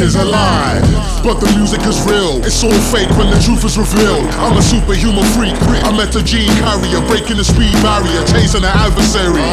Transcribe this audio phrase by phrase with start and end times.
[0.00, 0.47] is a lie.
[2.48, 4.24] It's all fake when the truth is revealed.
[4.40, 5.52] I'm a superhuman freak.
[5.84, 9.44] I'm at a gene carrier, breaking the speed barrier, chasing an adversary.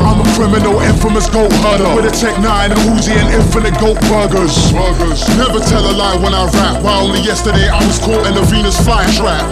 [0.00, 2.40] I'm a criminal, infamous goat herder with a Tec-9,
[2.72, 4.56] a Uzi, and infinite goat burgers.
[4.72, 5.20] burgers.
[5.36, 6.80] Never tell a lie when I rap.
[6.80, 9.44] Why only yesterday I was caught in a Venus flytrap.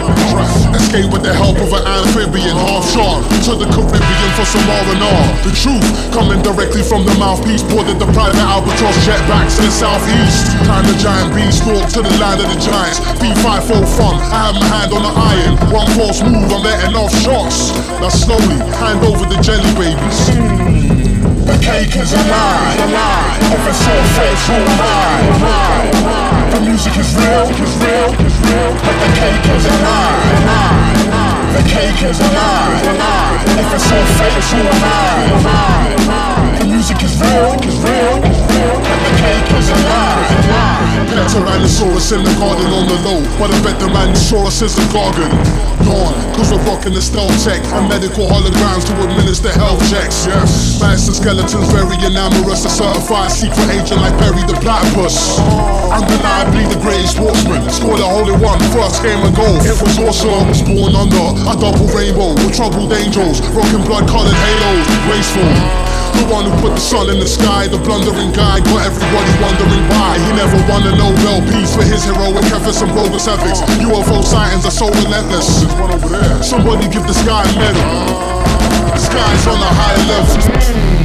[0.73, 5.23] Escape with the help of an amphibian, half shark, to the Caribbean for some R&R.
[5.45, 9.69] The truth coming directly from the mouthpiece, boarded the private albatross jet back to the
[9.69, 10.57] southeast.
[10.87, 11.35] The giant
[11.67, 13.19] beanstalk to the land of the giants nights.
[13.19, 15.53] B5 full fun, I have my hand on the iron.
[15.71, 17.75] One false move, I'm letting off shots.
[17.99, 20.19] Now slowly, hand over the jelly babies.
[21.47, 23.39] The cake is a lie, a lie.
[23.51, 25.67] If it's all am I?
[26.53, 28.71] The music is real, is real, is real.
[28.83, 30.47] But the cake is a lie.
[31.55, 32.77] The cake is a lie.
[33.59, 35.67] If it's all fake, who am I?
[36.59, 38.76] The music is real, is real, is real.
[39.87, 41.25] Lie, a.
[41.27, 45.27] Tyrannosaurus in the garden on the low, but I bet the Tyrannosaurus is a garden.
[45.83, 50.27] Gone, cause we're rocking the stealth tech and medical holograms to administer health checks.
[50.27, 55.39] Yes, master skeletons very enamorous, a certified secret agent like Perry the Platypus.
[55.91, 59.63] Undeniably the greatest sportsman, scored a holy one, first game of golf.
[59.63, 64.07] It was awesome, I was born under a double rainbow with troubled angels, rocking blood
[64.07, 65.86] colored halos, graceful.
[66.17, 69.85] The one who put the sun in the sky, the blundering guy, got everybody wondering
[69.93, 70.17] why.
[70.17, 73.61] He never won a Nobel Peace for his heroic efforts and bogus ethics.
[73.85, 75.61] UFO sightings are so relentless.
[76.41, 77.85] Somebody give this guy a medal.
[78.97, 80.96] This guy's on a higher level.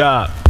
[0.00, 0.49] Stop.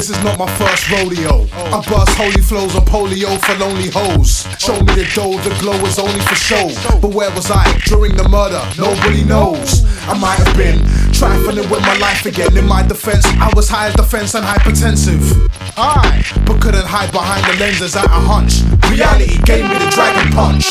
[0.00, 1.46] This is not my first rodeo.
[1.52, 4.48] I bust holy flows on polio for lonely hoes.
[4.58, 6.70] Show me the dough, the glow is only for show.
[7.02, 8.64] But where was I during the murder?
[8.78, 9.84] Nobody knows.
[10.08, 10.80] I might have been
[11.12, 12.56] trifling with my life again.
[12.56, 15.20] In my defense, I was high as defense and hypertensive.
[15.76, 18.64] I, but couldn't hide behind the lenses at a hunch.
[18.90, 20.66] Reality gave me the dragon punch.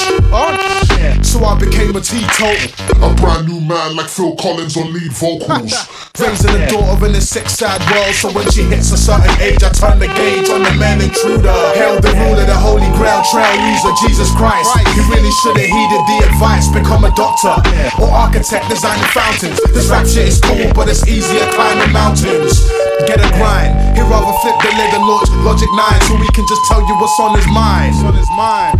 [1.24, 2.52] So I became a teetotal.
[3.00, 5.72] A brand new man like Phil Collins on lead vocals.
[6.20, 8.12] Raising a daughter in a sick, sad world.
[8.16, 11.56] So when she hits a certain age, I turn the gauge on the man intruder.
[11.80, 14.68] Hail the ruler, of the holy grail trail user, Jesus Christ.
[15.00, 16.68] You really should have heeded the advice.
[16.68, 17.56] Become a doctor
[18.04, 19.64] or architect, designing fountains.
[19.72, 22.68] This rap shit is cool, but it's easier climbing mountains.
[23.08, 23.80] Get a grind.
[23.96, 26.96] He'd rather flip the lid and launch Logic 9 so we can just tell you
[27.00, 27.96] what's on his mind.
[28.10, 28.76] On his mind.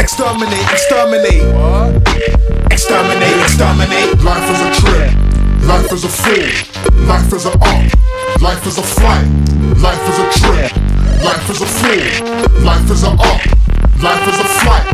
[0.00, 1.44] Exterminate, exterminate.
[2.72, 4.08] Exterminate, exterminate.
[4.24, 5.12] Life is a trip.
[5.68, 6.48] Life is a fool.
[7.06, 8.40] Life is a up.
[8.40, 9.26] Life is a flight.
[9.86, 10.72] Life is a trip.
[11.22, 12.64] Life is a fool.
[12.64, 13.65] Life is a up.
[14.02, 14.84] Life is a flight.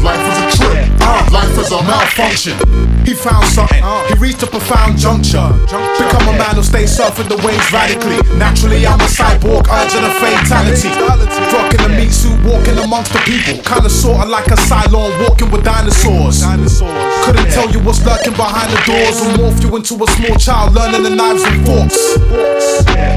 [0.00, 0.86] Life is a trip.
[1.30, 2.56] Life is a malfunction.
[3.04, 3.84] He found something.
[4.08, 5.46] He reached a profound juncture.
[5.98, 8.16] Become a man who stays surfing the waves radically.
[8.38, 10.88] Naturally, I'm a cyborg, urging a fatality.
[11.52, 13.62] Rocking a meat suit, walking amongst the people.
[13.62, 16.42] Kinda sorta like a Cylon walking with dinosaurs.
[17.24, 19.20] Couldn't tell you what's lurking behind the doors.
[19.20, 21.98] or morph you into a small child learning the knives and forks.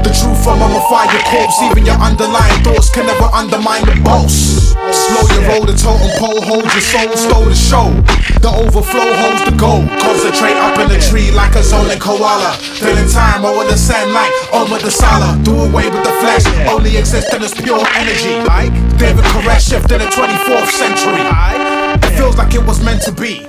[0.04, 1.56] The truth from mummify your corpse.
[1.62, 4.59] Even your underlying thoughts can never undermine the boss.
[4.70, 7.90] Slow your roll, the totem pole holds your soul, stole the show.
[8.40, 9.88] The overflow holds the gold.
[10.00, 12.56] Concentrate up in the tree like a zoning koala.
[12.78, 15.36] Filling time over the sand like over the sala.
[15.44, 18.40] Do away with the flesh, only existing as pure energy.
[18.46, 21.20] Like David Koresh shift in the 24th century.
[22.00, 23.46] It feels like it was meant to be.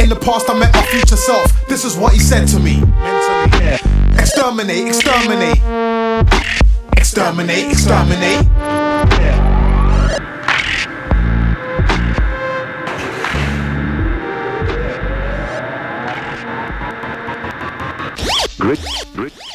[0.00, 1.52] In the past, I met my future self.
[1.68, 2.80] This is what he said to me.
[2.80, 3.78] Mentally,
[4.18, 5.58] Exterminate, Exterminate,
[6.96, 7.70] exterminate.
[7.70, 8.46] Exterminate,
[18.70, 19.32] exterminate.
[19.32, 19.51] Set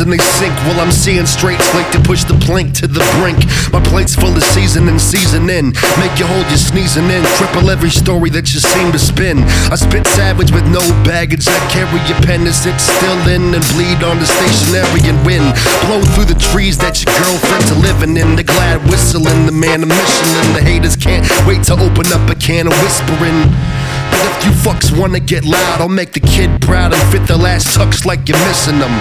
[0.00, 3.42] and they sink while I'm seeing straight slate to push the plank to the brink.
[3.72, 5.74] My plate's full of season and season in.
[5.98, 7.22] Make you hold your sneezing in.
[7.36, 9.42] Cripple every story that you seem to spin.
[9.72, 11.48] I spit savage with no baggage.
[11.48, 15.42] I carry your pen to sit still in and bleed on the stationary and win.
[15.86, 18.36] Blow through the trees that your girlfriend's living in.
[18.36, 22.34] The glad whistling, the man of and the haters can't wait to open up a
[22.34, 23.77] can of whispering.
[24.18, 27.68] If you fucks wanna get loud, I'll make the kid proud and fit the last
[27.76, 28.92] tux like you're missing them.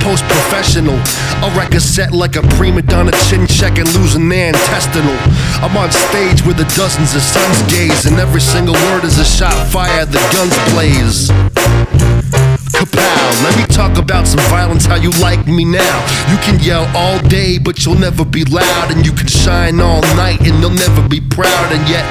[0.00, 0.98] Post professional,
[1.42, 5.16] I'll wreck a set like a prima donna chin check and losing their intestinal.
[5.62, 9.24] I'm on stage with the dozens of sons gaze, and every single word is a
[9.24, 11.30] shot fired, the guns blaze.
[12.74, 15.96] Kapow, let me talk about some violence, how you like me now.
[16.30, 20.02] You can yell all day, but you'll never be loud, and you can shine all
[20.18, 21.72] night, and you'll never be proud.
[21.72, 22.04] And yet,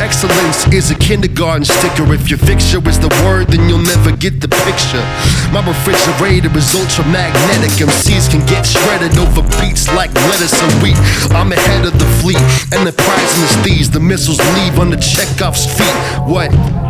[0.00, 2.12] excellence is a kindergarten sticker.
[2.12, 5.04] If your fixture is the word, then you'll never get the picture.
[5.52, 7.78] My refrigerator is ultramagnetic.
[7.82, 10.98] MCs can get shredded over beats like lettuce and wheat.
[11.30, 12.40] I'm ahead of the fleet,
[12.72, 13.90] and the prize in the thieves.
[13.90, 15.96] The missiles leave on the Chekhov's feet.
[16.26, 16.87] What?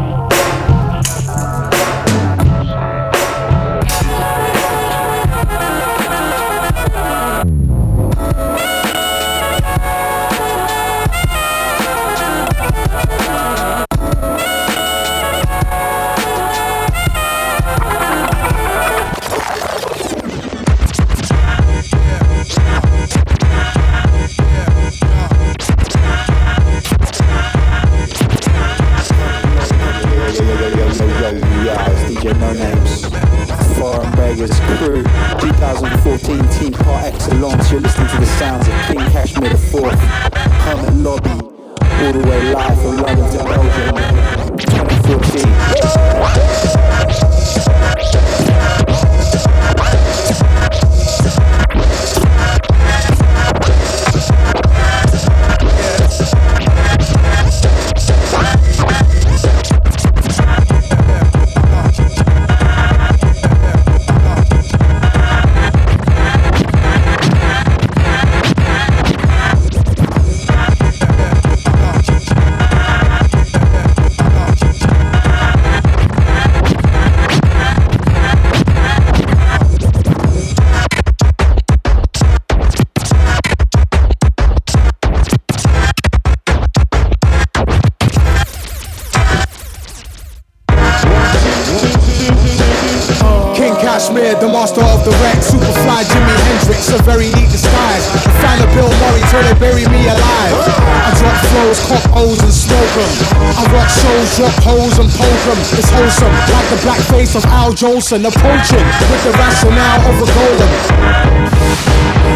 [101.75, 103.11] Flows, cock O's and smoke 'em.
[103.57, 105.59] I rock shows, drop hoes and poke 'em.
[105.79, 110.27] It's wholesome, like the black face of Al Jolson, approaching with the rationale of a
[110.37, 110.73] golem.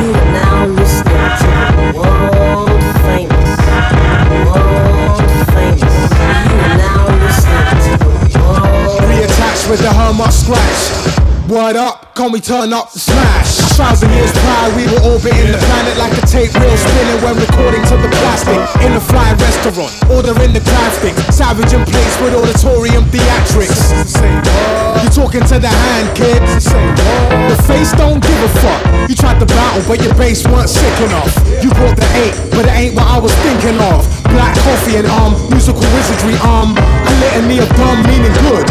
[0.01, 3.51] You are now listening to the world famous,
[4.47, 5.23] world
[5.55, 5.95] famous.
[6.49, 9.01] You are now listening to the world.
[9.11, 10.83] Reattached with the Hermit scratch.
[11.49, 13.52] Word up, can we turn up the smash?
[13.73, 17.83] Thousand years prior, we were orbiting the planet like a tape reel spinning when recording
[17.85, 18.59] to the plastic.
[18.85, 21.17] In a flying restaurant, ordering the crafting.
[21.33, 24.82] Savage in place with auditorium theatrics.
[25.01, 26.43] You talking to the hand, kid?
[26.45, 28.83] The face don't give a fuck.
[29.09, 31.33] You tried to battle, but your base weren't sick enough.
[31.63, 34.05] You brought the eight, but it ain't what I was thinking of.
[34.29, 38.65] Black coffee and um, musical wizardry um, a litany of dumb meaning good.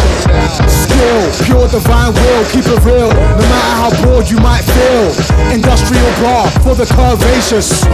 [0.69, 3.09] Skill, pure divine will, keep it real.
[3.09, 5.09] No matter how bored you might feel.
[5.49, 7.85] Industrial bar for the curvaceous.